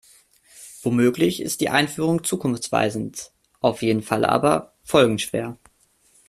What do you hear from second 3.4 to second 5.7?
auf jeden Fall aber folgenschwer.